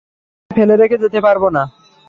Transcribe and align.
তাকে 0.41 0.55
ফেলে 0.57 0.75
রেখে 0.75 0.97
যেতে 1.03 1.19
পারবো 1.25 1.47
না। 1.49 1.63